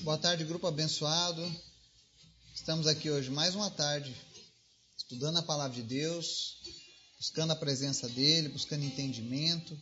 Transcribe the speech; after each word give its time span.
Boa 0.00 0.18
tarde, 0.18 0.44
grupo 0.44 0.66
abençoado. 0.66 1.42
Estamos 2.54 2.86
aqui 2.86 3.10
hoje 3.10 3.30
mais 3.30 3.54
uma 3.54 3.70
tarde 3.70 4.14
estudando 4.94 5.38
a 5.38 5.42
palavra 5.42 5.74
de 5.74 5.82
Deus, 5.82 6.58
buscando 7.16 7.52
a 7.52 7.56
presença 7.56 8.06
dele, 8.10 8.50
buscando 8.50 8.84
entendimento 8.84 9.76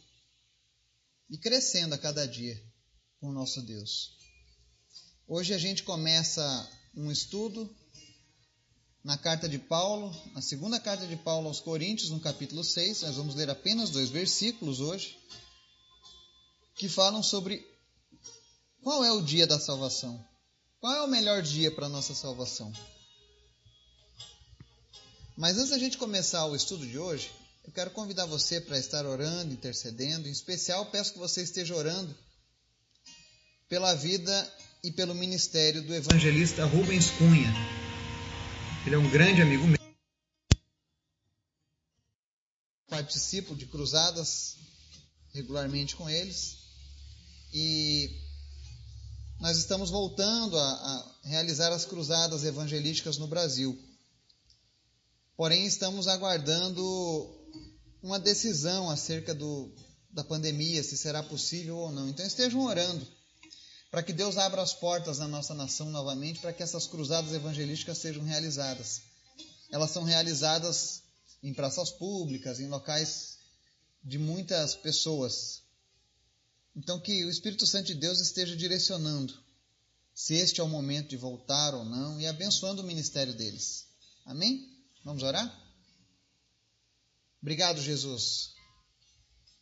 e 1.29 1.37
crescendo 1.37 1.97
a 1.97 1.99
cada 1.99 2.29
dia 2.29 2.63
com 3.21 3.31
o 3.31 3.33
nosso 3.33 3.61
Deus. 3.61 4.17
Hoje 5.27 5.53
a 5.53 5.59
gente 5.59 5.83
começa 5.83 6.71
um 6.95 7.11
estudo 7.11 7.69
na 9.03 9.19
carta 9.19 9.49
de 9.49 9.59
Paulo, 9.59 10.15
na 10.33 10.41
segunda 10.41 10.79
carta 10.79 11.09
de 11.09 11.17
Paulo 11.17 11.49
aos 11.49 11.59
Coríntios, 11.59 12.11
no 12.11 12.21
capítulo 12.21 12.63
6. 12.63 13.03
Nós 13.03 13.17
vamos 13.17 13.35
ler 13.35 13.51
apenas 13.51 13.91
dois 13.91 14.11
versículos 14.11 14.79
hoje, 14.79 15.19
que 16.77 16.89
falam 16.89 17.23
sobre 17.23 17.74
qual 18.85 19.03
é 19.03 19.11
o 19.11 19.23
dia 19.23 19.47
da 19.47 19.59
salvação? 19.59 20.23
Qual 20.79 20.95
é 20.95 21.01
o 21.01 21.09
melhor 21.09 21.41
dia 21.41 21.71
para 21.71 21.87
a 21.87 21.89
nossa 21.89 22.15
salvação? 22.15 22.71
Mas 25.35 25.57
antes 25.57 25.71
da 25.71 25.79
gente 25.79 25.97
começar 25.97 26.45
o 26.45 26.55
estudo 26.55 26.87
de 26.87 26.99
hoje, 26.99 27.33
eu 27.67 27.73
quero 27.73 27.91
convidar 27.93 28.27
você 28.27 28.61
para 28.61 28.79
estar 28.79 29.07
orando, 29.07 29.55
intercedendo. 29.55 30.29
Em 30.29 30.31
especial, 30.31 30.85
peço 30.91 31.15
que 31.15 31.19
você 31.19 31.43
esteja 31.43 31.75
orando 31.75 32.15
pela 33.67 33.95
vida 33.95 34.53
e 34.83 34.93
pelo 34.93 35.15
ministério 35.15 35.83
do 35.83 35.95
evangelista 35.95 36.67
Rubens 36.67 37.11
Cunha. 37.13 37.53
Ele 38.85 38.97
é 38.97 38.99
um 38.99 39.11
grande 39.11 39.41
amigo 39.41 39.67
meu. 39.67 39.79
Participo 42.87 43.57
de 43.57 43.65
cruzadas 43.65 44.59
regularmente 45.33 45.97
com 45.97 46.09
eles. 46.09 46.59
E 47.51 48.24
nós 49.41 49.59
estamos 49.59 49.91
voltando 49.91 50.59
a, 50.59 50.65
a 50.65 51.29
realizar 51.29 51.73
as 51.73 51.85
cruzadas 51.85 52.45
evangelísticas 52.45 53.19
no 53.19 53.27
Brasil. 53.27 53.79
Porém, 55.37 55.67
estamos 55.67 56.07
aguardando 56.07 56.83
uma 58.03 58.19
decisão 58.19 58.91
acerca 58.91 59.35
do, 59.35 59.75
da 60.11 60.23
pandemia, 60.23 60.83
se 60.83 60.97
será 60.97 61.23
possível 61.23 61.77
ou 61.77 61.91
não. 61.91 62.09
Então, 62.09 62.25
estejam 62.25 62.65
orando 62.65 63.07
para 63.91 64.03
que 64.03 64.13
Deus 64.13 64.37
abra 64.37 64.61
as 64.61 64.75
portas 64.75 65.19
na 65.19 65.29
nossa 65.29 65.55
nação 65.55 65.91
novamente, 65.91 66.41
para 66.41 66.53
que 66.53 66.63
essas 66.63 66.87
cruzadas 66.87 67.33
evangelísticas 67.33 67.99
sejam 67.99 68.25
realizadas. 68.25 69.03
Elas 69.71 69.91
são 69.91 70.03
realizadas 70.05 71.03
em 71.43 71.55
praças 71.55 71.91
públicas, 71.91 72.59
em 72.59 72.69
locais 72.69 73.39
de 74.03 74.19
muitas 74.19 74.75
pessoas. 74.75 75.63
Então, 76.77 77.01
que 77.01 77.25
o 77.25 77.31
Espírito 77.31 77.67
Santo 77.67 77.87
de 77.87 77.95
Deus 77.95 78.21
esteja 78.21 78.57
direcionando 78.57 79.33
se 80.15 80.35
este 80.35 80.61
é 80.61 80.65
o 80.65 80.69
momento 80.69 81.09
de 81.09 81.17
voltar 81.17 81.75
ou 81.75 81.85
não 81.85 82.21
e 82.21 82.27
abençoando 82.27 82.83
o 82.83 82.87
ministério 82.87 83.35
deles. 83.35 83.87
Amém? 84.25 84.73
Vamos 85.05 85.23
orar? 85.23 85.63
Obrigado, 87.41 87.81
Jesus. 87.81 88.55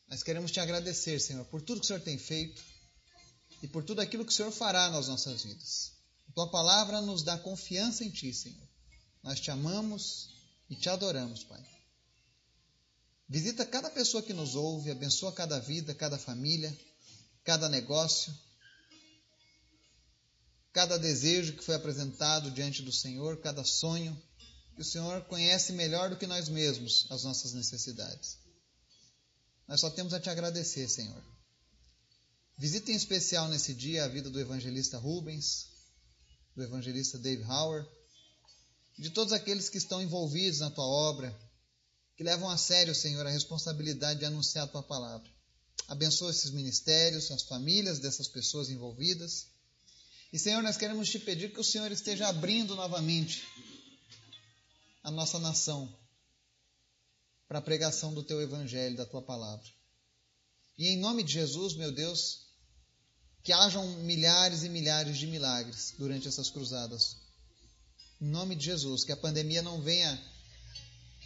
Nós 0.09 0.23
queremos 0.23 0.51
te 0.51 0.61
agradecer, 0.61 1.19
Senhor, 1.19 1.45
por 1.47 1.63
tudo 1.63 1.81
que 1.81 1.85
o 1.85 1.89
Senhor 1.89 2.03
tem 2.03 2.19
feito 2.19 2.63
e 3.63 3.69
por 3.69 3.83
tudo 3.83 4.01
aquilo 4.01 4.25
que 4.25 4.33
o 4.33 4.35
Senhor 4.35 4.53
fará 4.53 4.91
nas 4.91 5.09
nossas 5.09 5.43
vidas. 5.43 5.93
A 6.29 6.33
tua 6.33 6.51
palavra 6.51 7.01
nos 7.01 7.23
dá 7.23 7.37
confiança 7.39 8.05
em 8.05 8.11
ti, 8.11 8.33
Senhor. 8.33 8.69
Nós 9.23 9.41
te 9.41 9.51
amamos 9.51 10.31
e 10.69 10.77
te 10.77 10.89
adoramos, 10.89 11.45
Pai. 11.45 11.65
Visita 13.29 13.65
cada 13.65 13.91
pessoa 13.91 14.23
que 14.23 14.33
nos 14.33 14.55
ouve, 14.55 14.91
abençoa 14.91 15.33
cada 15.33 15.59
vida, 15.59 15.95
cada 15.95 16.19
família 16.19 16.77
cada 17.45 17.69
negócio, 17.69 18.33
cada 20.73 20.98
desejo 20.98 21.55
que 21.55 21.65
foi 21.65 21.75
apresentado 21.75 22.51
diante 22.51 22.83
do 22.83 22.93
Senhor, 22.93 23.41
cada 23.41 23.65
sonho, 23.65 24.21
que 24.75 24.83
o 24.83 24.84
Senhor 24.84 25.22
conhece 25.25 25.72
melhor 25.72 26.11
do 26.11 26.16
que 26.16 26.27
nós 26.27 26.49
mesmos 26.49 27.06
as 27.11 27.25
nossas 27.25 27.53
necessidades. 27.53 28.39
Nós 29.69 29.81
só 29.81 29.91
temos 29.91 30.15
a 30.15 30.21
te 30.21 30.31
agradecer, 30.31 30.89
Senhor. 30.89 31.22
Visita 32.59 32.91
em 32.91 32.94
especial 32.94 33.49
nesse 33.49 33.75
dia 33.75 34.05
a 34.05 34.09
vida 34.09 34.31
do 34.31 34.41
evangelista 34.41 34.99
Rubens, 34.99 35.66
do 36.55 36.62
evangelista 36.62 37.19
Dave 37.19 37.43
Hauer, 37.45 37.87
de 38.99 39.11
todos 39.11 39.33
aqueles 39.33 39.69
que 39.69 39.78
estão 39.78 40.03
envolvidos 40.03 40.61
na 40.61 40.71
tua 40.71 40.84
obra, 40.84 41.37
que 42.16 42.22
levam 42.22 42.49
a 42.49 42.59
sério, 42.59 42.95
Senhor, 42.95 43.27
a 43.27 43.31
responsabilidade 43.31 44.21
de 44.21 44.27
anunciar 44.27 44.65
a 44.65 44.69
tua 44.69 44.83
palavra. 44.83 45.31
Abençoa 45.88 46.31
esses 46.31 46.50
ministérios, 46.50 47.31
as 47.31 47.43
famílias 47.43 47.98
dessas 47.98 48.28
pessoas 48.28 48.70
envolvidas. 48.70 49.47
E, 50.32 50.38
Senhor, 50.38 50.62
nós 50.62 50.76
queremos 50.76 51.09
te 51.09 51.19
pedir 51.19 51.53
que 51.53 51.60
o 51.60 51.65
Senhor 51.65 51.91
esteja 51.93 52.28
abrindo 52.28 52.75
novamente 52.75 53.43
a 55.03 55.10
nossa 55.10 55.38
nação 55.38 55.92
para 57.47 57.59
a 57.59 57.62
pregação 57.62 58.15
do 58.15 58.22
teu 58.22 58.41
evangelho, 58.41 58.97
da 58.97 59.04
tua 59.04 59.21
palavra. 59.21 59.66
E 60.78 60.88
em 60.88 60.97
nome 60.97 61.22
de 61.22 61.34
Jesus, 61.34 61.75
meu 61.75 61.92
Deus, 61.92 62.47
que 63.44 63.53
hajam 63.53 63.87
milhares 63.98 64.62
e 64.62 64.69
milhares 64.69 65.19
de 65.19 65.26
milagres 65.26 65.94
durante 65.98 66.28
essas 66.28 66.48
cruzadas. 66.48 67.16
Em 68.21 68.26
nome 68.26 68.54
de 68.54 68.65
Jesus, 68.65 69.04
que 69.04 69.12
a 69.12 69.16
pandemia 69.16 69.60
não 69.60 69.82
venha 69.82 70.19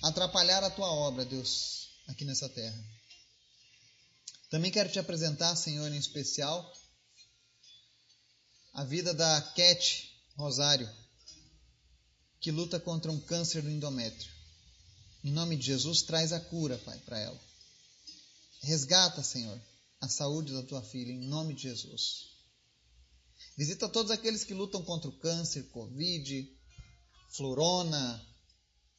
atrapalhar 0.03 0.65
a 0.65 0.71
tua 0.71 0.91
obra, 0.91 1.25
Deus, 1.25 1.91
aqui 2.09 2.25
nessa 2.25 2.49
terra. 2.49 2.96
Também 4.49 4.71
quero 4.71 4.91
te 4.91 4.99
apresentar, 4.99 5.57
Senhor, 5.57 5.91
em 5.93 5.99
especial, 5.99 6.73
a 8.73 8.85
vida 8.85 9.13
da 9.13 9.41
Cat 9.41 10.09
Rosário, 10.37 10.89
que 12.41 12.53
luta 12.53 12.79
contra 12.79 13.11
um 13.11 13.21
câncer 13.21 13.63
do 13.63 13.71
endométrio. 13.71 14.31
Em 15.25 15.33
nome 15.33 15.57
de 15.57 15.67
Jesus, 15.67 16.03
traz 16.03 16.33
a 16.33 16.39
cura, 16.39 16.79
Pai, 16.79 16.99
para 17.01 17.19
ela. 17.19 17.41
Resgata, 18.63 19.23
Senhor, 19.23 19.61
a 20.01 20.09
saúde 20.09 20.53
da 20.53 20.63
tua 20.63 20.83
filha, 20.83 21.11
em 21.11 21.27
nome 21.27 21.55
de 21.55 21.63
Jesus. 21.63 22.37
Visita 23.57 23.89
todos 23.89 24.13
aqueles 24.13 24.45
que 24.45 24.55
lutam 24.55 24.83
contra 24.85 25.09
o 25.09 25.19
câncer, 25.19 25.65
Covid, 25.71 26.49
florona, 27.31 28.25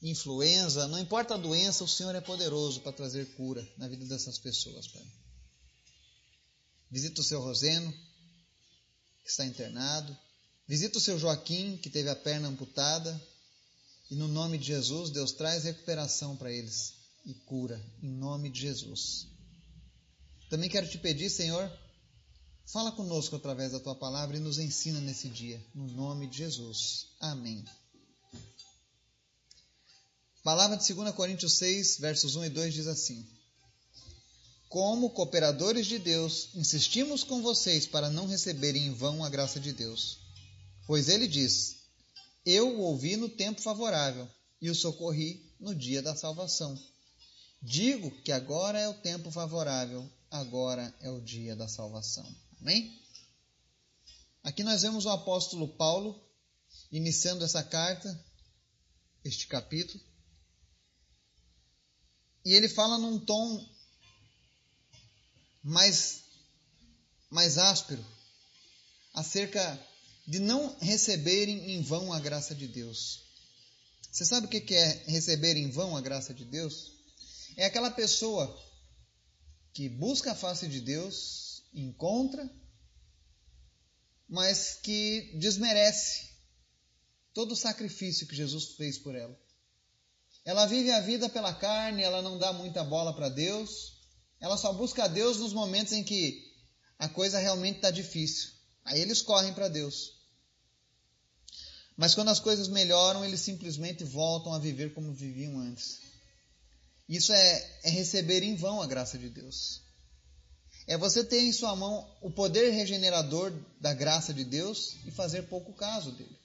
influenza, 0.02 0.86
não 0.88 0.98
importa 0.98 1.34
a 1.34 1.38
doença, 1.38 1.84
o 1.84 1.88
Senhor 1.88 2.14
é 2.14 2.20
poderoso 2.20 2.82
para 2.82 2.92
trazer 2.92 3.34
cura 3.34 3.66
na 3.78 3.88
vida 3.88 4.04
dessas 4.04 4.38
pessoas, 4.38 4.86
Pai. 4.88 5.27
Visita 6.90 7.20
o 7.20 7.24
seu 7.24 7.40
Roseno, 7.40 7.92
que 9.22 9.30
está 9.30 9.44
internado. 9.44 10.16
Visita 10.66 10.98
o 10.98 11.00
seu 11.00 11.18
Joaquim, 11.18 11.76
que 11.76 11.90
teve 11.90 12.08
a 12.08 12.16
perna 12.16 12.48
amputada. 12.48 13.20
E 14.10 14.14
no 14.14 14.26
nome 14.26 14.56
de 14.56 14.66
Jesus, 14.66 15.10
Deus 15.10 15.32
traz 15.32 15.64
recuperação 15.64 16.36
para 16.36 16.50
eles 16.50 16.94
e 17.26 17.34
cura, 17.34 17.78
em 18.02 18.08
nome 18.08 18.48
de 18.50 18.60
Jesus. 18.60 19.26
Também 20.48 20.70
quero 20.70 20.88
te 20.88 20.96
pedir, 20.96 21.28
Senhor, 21.28 21.70
fala 22.72 22.90
conosco 22.92 23.36
através 23.36 23.72
da 23.72 23.80
tua 23.80 23.94
palavra 23.94 24.38
e 24.38 24.40
nos 24.40 24.58
ensina 24.58 24.98
nesse 25.00 25.28
dia, 25.28 25.62
no 25.74 25.86
nome 25.88 26.26
de 26.26 26.38
Jesus. 26.38 27.08
Amém. 27.20 27.62
Palavra 30.42 30.78
de 30.78 30.94
2 30.94 31.14
Coríntios 31.14 31.58
6, 31.58 31.98
versos 31.98 32.34
1 32.34 32.46
e 32.46 32.50
2 32.50 32.72
diz 32.72 32.86
assim: 32.86 33.28
como 34.68 35.10
cooperadores 35.10 35.86
de 35.86 35.98
Deus, 35.98 36.50
insistimos 36.54 37.24
com 37.24 37.40
vocês 37.40 37.86
para 37.86 38.10
não 38.10 38.26
receberem 38.26 38.86
em 38.86 38.92
vão 38.92 39.24
a 39.24 39.28
graça 39.28 39.58
de 39.58 39.72
Deus. 39.72 40.18
Pois 40.86 41.08
ele 41.08 41.26
diz: 41.26 41.76
Eu 42.44 42.76
o 42.76 42.80
ouvi 42.80 43.16
no 43.16 43.28
tempo 43.28 43.62
favorável 43.62 44.28
e 44.60 44.70
o 44.70 44.74
socorri 44.74 45.54
no 45.58 45.74
dia 45.74 46.02
da 46.02 46.14
salvação. 46.14 46.78
Digo 47.62 48.10
que 48.22 48.30
agora 48.30 48.78
é 48.78 48.88
o 48.88 48.94
tempo 48.94 49.30
favorável, 49.30 50.08
agora 50.30 50.94
é 51.00 51.10
o 51.10 51.20
dia 51.20 51.56
da 51.56 51.66
salvação. 51.66 52.26
Amém? 52.60 53.00
Aqui 54.42 54.62
nós 54.62 54.82
vemos 54.82 55.04
o 55.06 55.10
apóstolo 55.10 55.68
Paulo 55.68 56.20
iniciando 56.92 57.44
essa 57.44 57.62
carta, 57.62 58.24
este 59.24 59.46
capítulo, 59.46 60.02
e 62.44 62.52
ele 62.54 62.68
fala 62.68 62.96
num 62.96 63.18
tom 63.18 63.77
mais, 65.62 66.22
mais 67.30 67.58
áspero 67.58 68.04
acerca 69.14 69.78
de 70.26 70.38
não 70.38 70.76
receberem 70.78 71.72
em 71.72 71.82
vão 71.82 72.12
a 72.12 72.20
graça 72.20 72.54
de 72.54 72.68
Deus. 72.68 73.24
Você 74.10 74.24
sabe 74.24 74.46
o 74.46 74.50
que 74.50 74.74
é 74.74 75.04
receber 75.06 75.56
em 75.56 75.70
vão 75.70 75.96
a 75.96 76.00
graça 76.00 76.34
de 76.34 76.44
Deus? 76.44 76.92
É 77.56 77.64
aquela 77.64 77.90
pessoa 77.90 78.56
que 79.72 79.88
busca 79.88 80.32
a 80.32 80.34
face 80.34 80.66
de 80.68 80.80
Deus, 80.80 81.62
encontra, 81.74 82.48
mas 84.28 84.74
que 84.82 85.32
desmerece 85.38 86.28
todo 87.32 87.52
o 87.52 87.56
sacrifício 87.56 88.26
que 88.26 88.36
Jesus 88.36 88.74
fez 88.76 88.98
por 88.98 89.14
ela. 89.14 89.38
Ela 90.44 90.66
vive 90.66 90.90
a 90.90 91.00
vida 91.00 91.28
pela 91.28 91.54
carne, 91.54 92.02
ela 92.02 92.22
não 92.22 92.38
dá 92.38 92.52
muita 92.52 92.82
bola 92.82 93.14
para 93.14 93.28
Deus, 93.28 93.97
ela 94.40 94.56
só 94.56 94.72
busca 94.72 95.04
a 95.04 95.08
Deus 95.08 95.38
nos 95.38 95.52
momentos 95.52 95.92
em 95.92 96.04
que 96.04 96.46
a 96.98 97.08
coisa 97.08 97.38
realmente 97.38 97.76
está 97.76 97.90
difícil. 97.90 98.50
Aí 98.84 99.00
eles 99.00 99.22
correm 99.22 99.52
para 99.52 99.68
Deus. 99.68 100.18
Mas 101.96 102.14
quando 102.14 102.28
as 102.28 102.38
coisas 102.38 102.68
melhoram, 102.68 103.24
eles 103.24 103.40
simplesmente 103.40 104.04
voltam 104.04 104.52
a 104.52 104.58
viver 104.58 104.94
como 104.94 105.12
viviam 105.12 105.58
antes. 105.58 105.98
Isso 107.08 107.32
é, 107.32 107.80
é 107.84 107.90
receber 107.90 108.42
em 108.42 108.54
vão 108.54 108.80
a 108.80 108.86
graça 108.86 109.18
de 109.18 109.28
Deus. 109.28 109.82
É 110.86 110.96
você 110.96 111.24
ter 111.24 111.40
em 111.40 111.52
sua 111.52 111.74
mão 111.74 112.08
o 112.22 112.30
poder 112.30 112.70
regenerador 112.70 113.52
da 113.80 113.92
graça 113.92 114.32
de 114.32 114.44
Deus 114.44 114.96
e 115.04 115.10
fazer 115.10 115.42
pouco 115.42 115.72
caso 115.72 116.12
dele. 116.12 116.38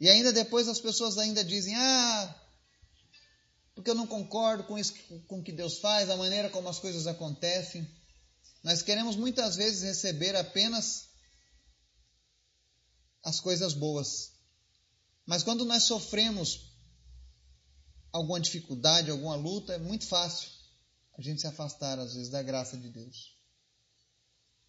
E 0.00 0.08
ainda 0.08 0.32
depois 0.32 0.66
as 0.66 0.80
pessoas 0.80 1.18
ainda 1.18 1.44
dizem: 1.44 1.74
"Ah, 1.76 2.34
porque 3.84 3.90
eu 3.90 3.94
não 3.94 4.06
concordo 4.06 4.64
com 4.64 4.78
isso 4.78 4.94
com 5.28 5.42
que 5.42 5.52
Deus 5.52 5.78
faz, 5.78 6.08
a 6.08 6.16
maneira 6.16 6.48
como 6.48 6.70
as 6.70 6.78
coisas 6.78 7.06
acontecem". 7.06 7.86
Nós 8.62 8.80
queremos 8.80 9.14
muitas 9.14 9.56
vezes 9.56 9.82
receber 9.82 10.34
apenas 10.34 11.10
as 13.22 13.40
coisas 13.40 13.74
boas. 13.74 14.32
Mas 15.26 15.42
quando 15.42 15.66
nós 15.66 15.82
sofremos 15.82 16.72
alguma 18.10 18.40
dificuldade, 18.40 19.10
alguma 19.10 19.36
luta, 19.36 19.74
é 19.74 19.78
muito 19.78 20.06
fácil 20.06 20.48
a 21.18 21.20
gente 21.20 21.42
se 21.42 21.46
afastar, 21.46 21.98
às 21.98 22.14
vezes, 22.14 22.30
da 22.30 22.42
graça 22.42 22.78
de 22.78 22.88
Deus. 22.88 23.36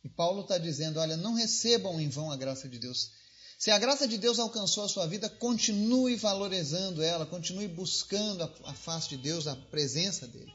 E 0.04 0.10
Paulo 0.10 0.42
está 0.42 0.58
dizendo: 0.58 1.00
olha, 1.00 1.16
não 1.16 1.36
recebam 1.36 2.02
em 2.02 2.10
vão 2.10 2.30
a 2.32 2.36
graça 2.36 2.68
de 2.68 2.80
Deus. 2.80 3.14
Se 3.58 3.72
a 3.72 3.80
graça 3.80 4.08
de 4.08 4.18
Deus 4.18 4.38
alcançou 4.38 4.84
a 4.84 4.90
sua 4.90 5.08
vida, 5.08 5.30
continue 5.30 6.16
valorizando 6.16 7.02
ela, 7.02 7.26
continue 7.26 7.68
buscando 7.68 8.44
a, 8.44 8.74
face 8.74 9.10
de 9.10 9.18
Deus, 9.18 9.48
a 9.48 9.56
presença 9.56 10.28
dele. 10.28 10.54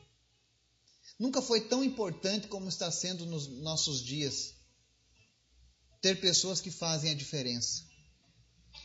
Nunca 1.18 1.42
foi 1.42 1.62
tão 1.62 1.82
importante 1.82 2.48
como 2.48 2.68
está 2.68 2.90
sendo 2.90 3.26
nos 3.26 3.46
nossos 3.46 4.02
dias 4.02 4.54
ter 6.00 6.20
pessoas 6.20 6.60
que 6.60 6.70
fazem 6.70 7.10
a 7.10 7.14
diferença. 7.14 7.84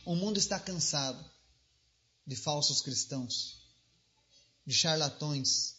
O 0.04 0.14
mundo 0.14 0.38
está 0.38 0.58
cansado 0.58 1.24
de 2.26 2.36
falsos 2.36 2.82
cristãos, 2.82 3.62
de 4.66 4.74
charlatões, 4.74 5.76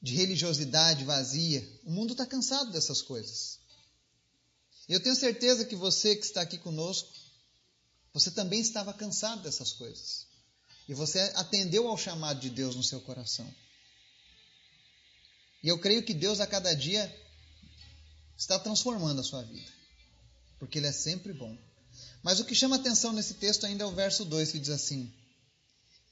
de 0.00 0.14
religiosidade 0.14 1.04
vazia. 1.04 1.66
O 1.84 1.90
mundo 1.90 2.12
está 2.12 2.26
cansado 2.26 2.72
dessas 2.72 3.00
coisas. 3.00 3.60
Eu 4.88 5.00
tenho 5.00 5.14
certeza 5.14 5.64
que 5.64 5.76
você 5.76 6.14
que 6.16 6.24
está 6.24 6.42
aqui 6.42 6.58
conosco, 6.58 7.10
você 8.14 8.30
também 8.30 8.60
estava 8.60 8.94
cansado 8.94 9.42
dessas 9.42 9.72
coisas. 9.72 10.26
E 10.88 10.94
você 10.94 11.18
atendeu 11.34 11.88
ao 11.88 11.98
chamado 11.98 12.38
de 12.40 12.48
Deus 12.48 12.76
no 12.76 12.82
seu 12.82 13.00
coração. 13.00 13.52
E 15.62 15.68
eu 15.68 15.78
creio 15.80 16.04
que 16.04 16.14
Deus 16.14 16.38
a 16.40 16.46
cada 16.46 16.72
dia 16.74 17.12
está 18.38 18.58
transformando 18.58 19.20
a 19.20 19.24
sua 19.24 19.42
vida. 19.42 19.70
Porque 20.60 20.78
Ele 20.78 20.86
é 20.86 20.92
sempre 20.92 21.32
bom. 21.32 21.58
Mas 22.22 22.38
o 22.38 22.44
que 22.44 22.54
chama 22.54 22.76
atenção 22.76 23.12
nesse 23.12 23.34
texto 23.34 23.66
ainda 23.66 23.82
é 23.82 23.86
o 23.86 23.94
verso 23.94 24.24
2 24.24 24.52
que 24.52 24.60
diz 24.60 24.70
assim: 24.70 25.12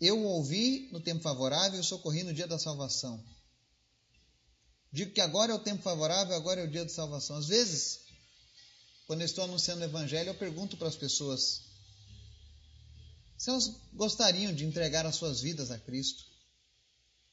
Eu 0.00 0.18
o 0.18 0.24
ouvi 0.24 0.88
no 0.90 1.00
tempo 1.00 1.22
favorável 1.22 1.80
e 1.80 1.84
socorri 1.84 2.24
no 2.24 2.34
dia 2.34 2.46
da 2.48 2.58
salvação. 2.58 3.22
Digo 4.90 5.12
que 5.12 5.20
agora 5.20 5.52
é 5.52 5.54
o 5.54 5.58
tempo 5.58 5.82
favorável, 5.82 6.34
agora 6.34 6.60
é 6.60 6.64
o 6.64 6.70
dia 6.70 6.84
da 6.84 6.90
salvação. 6.90 7.36
Às 7.36 7.46
vezes, 7.46 8.00
quando 9.06 9.20
eu 9.20 9.26
estou 9.26 9.44
anunciando 9.44 9.82
o 9.82 9.84
evangelho, 9.84 10.30
eu 10.30 10.34
pergunto 10.34 10.76
para 10.76 10.88
as 10.88 10.96
pessoas 10.96 11.71
se 13.42 13.50
elas 13.50 13.72
gostariam 13.92 14.54
de 14.54 14.64
entregar 14.64 15.04
as 15.04 15.16
suas 15.16 15.40
vidas 15.40 15.72
a 15.72 15.76
Cristo, 15.76 16.24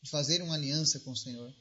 de 0.01 0.09
fazer 0.09 0.41
uma 0.41 0.55
aliança 0.55 0.99
com 1.01 1.11
o 1.11 1.15
Senhor. 1.15 1.53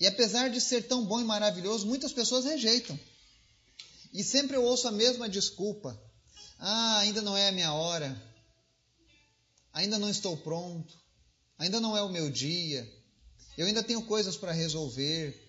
E 0.00 0.06
apesar 0.08 0.50
de 0.50 0.60
ser 0.60 0.88
tão 0.88 1.06
bom 1.06 1.20
e 1.20 1.24
maravilhoso, 1.24 1.86
muitas 1.86 2.12
pessoas 2.12 2.44
rejeitam. 2.44 2.98
E 4.12 4.24
sempre 4.24 4.56
eu 4.56 4.64
ouço 4.64 4.88
a 4.88 4.90
mesma 4.90 5.28
desculpa. 5.28 5.96
Ah, 6.58 6.98
ainda 6.98 7.22
não 7.22 7.36
é 7.36 7.50
a 7.50 7.52
minha 7.52 7.72
hora. 7.72 8.20
Ainda 9.72 9.96
não 9.96 10.10
estou 10.10 10.36
pronto. 10.36 10.92
Ainda 11.58 11.78
não 11.78 11.96
é 11.96 12.02
o 12.02 12.08
meu 12.08 12.28
dia. 12.32 12.84
Eu 13.56 13.68
ainda 13.68 13.84
tenho 13.84 14.02
coisas 14.06 14.36
para 14.36 14.50
resolver. 14.50 15.40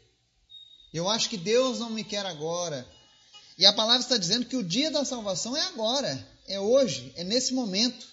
Eu 0.94 1.10
acho 1.10 1.28
que 1.32 1.38
Deus 1.38 1.80
não 1.80 1.90
me 1.90 2.04
quer 2.04 2.28
agora. 2.28 2.88
E 3.58 3.66
a 3.66 3.74
palavra 3.74 4.02
está 4.02 4.18
dizendo 4.18 4.46
que 4.46 4.56
o 4.58 4.64
dia 4.64 4.90
da 4.90 5.06
salvação 5.06 5.56
é 5.56 5.62
agora, 5.62 6.28
é 6.48 6.60
hoje, 6.60 7.14
é 7.16 7.24
nesse 7.24 7.54
momento. 7.54 8.08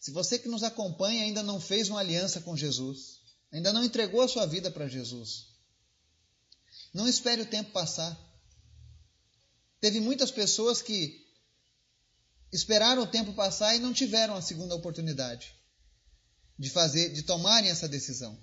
Se 0.00 0.10
você 0.10 0.38
que 0.38 0.48
nos 0.48 0.62
acompanha 0.62 1.22
ainda 1.22 1.42
não 1.42 1.60
fez 1.60 1.88
uma 1.88 2.00
aliança 2.00 2.40
com 2.40 2.56
Jesus, 2.56 3.20
ainda 3.52 3.72
não 3.72 3.84
entregou 3.84 4.22
a 4.22 4.28
sua 4.28 4.46
vida 4.46 4.70
para 4.70 4.88
Jesus, 4.88 5.46
não 6.92 7.08
espere 7.08 7.42
o 7.42 7.46
tempo 7.46 7.70
passar. 7.72 8.16
Teve 9.80 10.00
muitas 10.00 10.30
pessoas 10.30 10.80
que 10.80 11.24
esperaram 12.52 13.02
o 13.02 13.06
tempo 13.06 13.34
passar 13.34 13.76
e 13.76 13.80
não 13.80 13.92
tiveram 13.92 14.34
a 14.34 14.42
segunda 14.42 14.74
oportunidade 14.74 15.54
de 16.58 16.70
fazer, 16.70 17.12
de 17.12 17.22
tomarem 17.22 17.70
essa 17.70 17.88
decisão. 17.88 18.38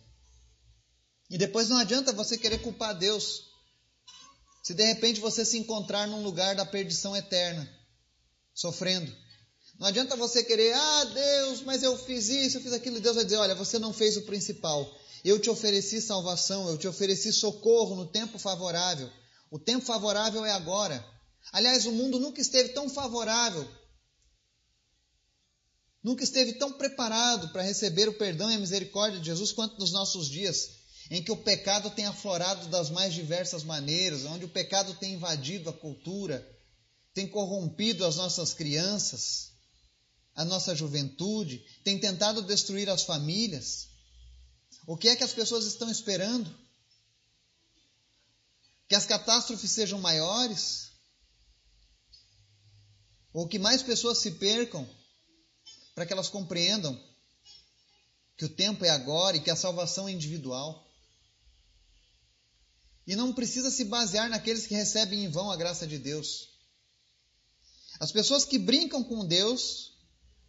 E 1.30 1.38
depois 1.38 1.70
não 1.70 1.78
adianta 1.78 2.14
você 2.14 2.38
querer 2.38 2.60
culpar 2.60 2.98
Deus. 2.98 3.52
Se 4.63 4.74
de 4.74 4.86
repente 4.86 5.19
você 5.19 5.44
se 5.44 5.57
encontrar 5.57 6.07
num 6.07 6.24
lugar 6.24 6.56
da 6.56 6.65
perdição 6.65 7.15
eterna, 7.15 7.69
sofrendo. 8.54 9.13
Não 9.77 9.88
adianta 9.88 10.15
você 10.15 10.42
querer, 10.42 10.74
ah, 10.74 11.04
Deus, 11.06 11.62
mas 11.62 11.83
eu 11.83 11.98
fiz 11.98 12.30
isso, 12.30 12.57
eu 12.57 12.62
fiz 12.62 12.71
aquilo. 12.71 13.01
Deus 13.01 13.15
vai 13.15 13.25
dizer: 13.25 13.38
olha, 13.38 13.56
você 13.56 13.77
não 13.77 13.92
fez 13.92 14.15
o 14.15 14.21
principal. 14.21 14.89
Eu 15.24 15.38
te 15.38 15.50
ofereci 15.50 16.01
salvação, 16.01 16.69
eu 16.69 16.77
te 16.77 16.88
ofereci 16.88 17.33
socorro 17.33 17.95
no 17.95 18.06
tempo 18.06 18.39
favorável. 18.39 19.10
O 19.51 19.60
tempo 19.60 19.86
favorável 19.86 20.45
é 20.45 20.51
agora. 20.51 21.06
Aliás, 21.51 21.86
o 21.86 21.92
mundo 21.92 22.18
nunca 22.18 22.39
esteve 22.39 22.69
tão 22.69 22.89
favorável, 22.89 23.69
nunca 26.01 26.24
esteve 26.24 26.54
tão 26.54 26.71
preparado 26.71 27.50
para 27.50 27.62
receber 27.62 28.07
o 28.07 28.13
perdão 28.13 28.50
e 28.50 28.56
a 28.56 28.60
misericórdia 28.60 29.19
de 29.19 29.25
Jesus 29.25 29.51
quanto 29.51 29.77
nos 29.77 29.92
nossos 29.92 30.30
dias, 30.30 30.82
em 31.09 31.23
que 31.23 31.31
o 31.31 31.38
pecado 31.38 31.89
tem 31.91 32.05
aflorado 32.05 32.67
das 32.67 32.89
mais 32.89 33.13
diversas 33.13 33.63
maneiras, 33.63 34.25
onde 34.25 34.45
o 34.45 34.50
pecado 34.50 34.94
tem 34.95 35.13
invadido 35.13 35.69
a 35.69 35.73
cultura, 35.73 36.47
tem 37.13 37.27
corrompido 37.27 38.05
as 38.05 38.15
nossas 38.15 38.53
crianças, 38.53 39.51
a 40.35 40.44
nossa 40.44 40.75
juventude, 40.75 41.59
tem 41.83 42.00
tentado 42.00 42.41
destruir 42.41 42.89
as 42.89 43.03
famílias. 43.03 43.88
O 44.88 44.97
que 44.97 45.09
é 45.09 45.15
que 45.15 45.23
as 45.23 45.33
pessoas 45.33 45.65
estão 45.65 45.89
esperando? 45.89 46.53
Que 48.88 48.95
as 48.95 49.05
catástrofes 49.05 49.72
sejam 49.72 50.00
maiores? 50.00 50.93
ou 53.33 53.48
que 53.48 53.57
mais 53.57 53.81
pessoas 53.81 54.19
se 54.19 54.31
percam, 54.31 54.88
para 55.95 56.05
que 56.05 56.13
elas 56.13 56.29
compreendam 56.29 56.98
que 58.38 58.45
o 58.45 58.50
tempo 58.50 58.86
é 58.86 58.89
agora 58.89 59.36
e 59.36 59.41
que 59.41 59.50
a 59.50 59.55
salvação 59.55 60.07
é 60.07 60.12
individual. 60.12 60.88
E 63.05 63.15
não 63.15 63.33
precisa 63.33 63.69
se 63.69 63.86
basear 63.86 64.29
naqueles 64.29 64.65
que 64.65 64.74
recebem 64.74 65.25
em 65.25 65.29
vão 65.29 65.51
a 65.51 65.57
graça 65.57 65.86
de 65.86 65.98
Deus. 65.98 66.50
As 68.00 68.12
pessoas 68.12 68.45
que 68.45 68.57
brincam 68.57 69.03
com 69.03 69.25
Deus, 69.25 69.93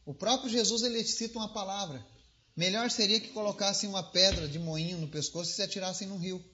o 0.05 0.15
próprio 0.15 0.51
Jesus 0.51 0.83
ele 0.83 1.05
cita 1.05 1.39
uma 1.39 1.53
palavra. 1.53 2.05
Melhor 2.57 2.91
seria 2.91 3.21
que 3.21 3.29
colocassem 3.29 3.89
uma 3.89 4.03
pedra 4.03 4.49
de 4.49 4.59
moinho 4.59 4.99
no 4.99 5.09
pescoço 5.09 5.51
e 5.51 5.55
se 5.55 5.63
atirassem 5.63 6.07
no 6.07 6.17
rio. 6.17 6.45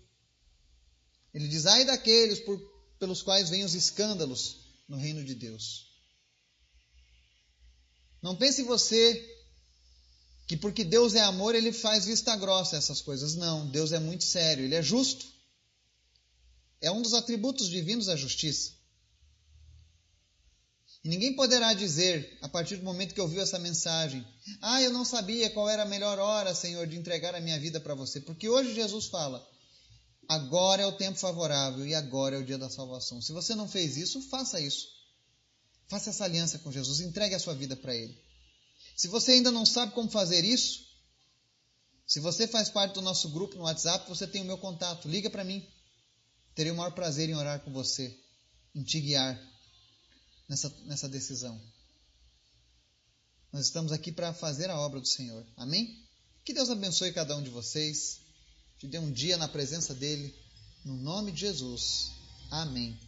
Ele 1.35 1.47
diz: 1.47 1.66
ai 1.66 1.85
daqueles 1.85 2.40
por, 2.40 2.59
pelos 2.99 3.23
quais 3.23 3.50
vêm 3.50 3.64
os 3.64 3.75
escândalos 3.75 4.57
no 4.88 4.97
reino 4.97 5.23
de 5.23 5.35
Deus. 5.35 5.90
Não 8.23 8.37
pense 8.37 8.62
você 8.62 9.37
que 10.47 10.57
porque 10.57 10.83
Deus 10.83 11.14
é 11.14 11.21
amor, 11.21 11.54
ele 11.54 11.73
faz 11.73 12.07
vista 12.07 12.35
grossa 12.37 12.76
essas 12.76 13.00
coisas. 13.00 13.35
Não, 13.37 13.69
Deus 13.69 13.92
é 13.92 14.00
muito 14.00 14.25
sério, 14.25 14.64
ele 14.64 14.75
é 14.75 14.83
justo. 14.83 15.25
É 16.81 16.91
um 16.91 17.03
dos 17.03 17.15
atributos 17.15 17.69
divinos 17.69 18.09
a 18.09 18.17
justiça. 18.17 18.73
E 21.03 21.09
ninguém 21.09 21.35
poderá 21.35 21.73
dizer, 21.73 22.39
a 22.43 22.49
partir 22.49 22.77
do 22.77 22.85
momento 22.85 23.15
que 23.15 23.21
ouviu 23.21 23.41
essa 23.41 23.59
mensagem, 23.59 24.27
ah, 24.61 24.83
eu 24.83 24.93
não 24.93 25.05
sabia 25.05 25.49
qual 25.51 25.69
era 25.69 25.83
a 25.83 25.87
melhor 25.87 26.19
hora, 26.19 26.55
Senhor, 26.55 26.87
de 26.87 26.97
entregar 26.97 27.35
a 27.35 27.41
minha 27.41 27.59
vida 27.59 27.81
para 27.81 27.95
você. 27.95 28.21
Porque 28.21 28.49
hoje 28.49 28.75
Jesus 28.75 29.07
fala, 29.07 29.47
agora 30.29 30.83
é 30.83 30.87
o 30.87 30.93
tempo 30.93 31.19
favorável 31.19 31.87
e 31.87 31.95
agora 31.95 32.37
é 32.37 32.39
o 32.39 32.45
dia 32.45 32.59
da 32.59 32.69
salvação. 32.69 33.21
Se 33.23 33.33
você 33.33 33.55
não 33.55 33.67
fez 33.67 33.97
isso, 33.97 34.21
faça 34.29 34.61
isso. 34.61 34.89
Faça 35.89 36.11
essa 36.11 36.25
aliança 36.25 36.59
com 36.59 36.71
Jesus, 36.71 37.01
entregue 37.01 37.35
a 37.35 37.39
sua 37.39 37.55
vida 37.55 37.75
para 37.75 37.95
Ele. 37.95 38.17
Se 38.95 39.09
você 39.09 39.33
ainda 39.33 39.51
não 39.51 39.65
sabe 39.65 39.93
como 39.93 40.11
fazer 40.11 40.45
isso, 40.45 40.85
se 42.07 42.21
você 42.21 42.47
faz 42.47 42.69
parte 42.69 42.95
do 42.95 43.01
nosso 43.01 43.31
grupo 43.31 43.57
no 43.57 43.63
WhatsApp, 43.63 44.07
você 44.09 44.27
tem 44.27 44.43
o 44.43 44.45
meu 44.45 44.59
contato. 44.59 45.09
Liga 45.09 45.31
para 45.31 45.45
mim. 45.45 45.67
Terei 46.61 46.73
o 46.73 46.76
maior 46.76 46.93
prazer 46.93 47.31
em 47.31 47.35
orar 47.35 47.59
com 47.61 47.73
você, 47.73 48.14
em 48.75 48.83
te 48.83 49.00
guiar 49.00 49.35
nessa, 50.47 50.69
nessa 50.85 51.09
decisão. 51.09 51.59
Nós 53.50 53.64
estamos 53.64 53.93
aqui 53.93 54.12
para 54.12 54.35
fazer 54.35 54.69
a 54.69 54.79
obra 54.79 55.00
do 55.00 55.09
Senhor. 55.09 55.43
Amém? 55.57 56.07
Que 56.45 56.52
Deus 56.52 56.69
abençoe 56.69 57.14
cada 57.14 57.35
um 57.35 57.43
de 57.43 57.49
vocês. 57.49 58.21
Te 58.79 58.87
dê 58.87 58.99
um 58.99 59.11
dia 59.11 59.38
na 59.38 59.49
presença 59.49 59.95
dEle. 59.95 60.35
No 60.85 60.99
nome 60.99 61.33
de 61.33 61.40
Jesus. 61.40 62.11
Amém. 62.50 63.00